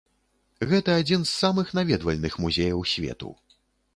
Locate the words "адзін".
1.01-1.21